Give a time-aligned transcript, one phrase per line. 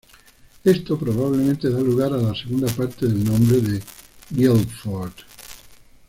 [0.63, 3.83] Esto probablemente da lugar a la segunda parte del nombre de
[4.31, 5.13] Guildford.